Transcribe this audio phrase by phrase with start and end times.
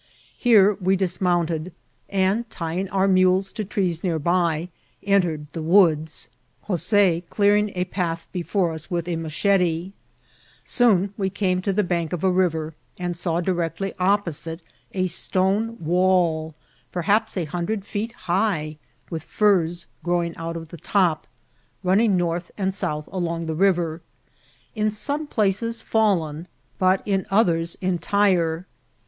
[0.35, 1.73] Here we dismounted,
[2.09, 4.69] and, tying our mules to trees near by,
[5.03, 6.27] entered the woods,
[6.63, 9.91] Jose clearing a path before us with a machete;
[10.63, 14.61] soon we eame to the bank ofa river, and saw directly opposite
[14.91, 16.55] a stone wall,
[16.91, 18.79] perhaps a hundred feet high,
[19.11, 21.27] with furze growing out of the top,
[21.83, 24.01] running north and south along the river,
[24.73, 26.47] in some places fallen,
[26.79, 27.37] but io 96 INCIDBNT8 OP TEATSL.
[27.39, 28.65] Others entire.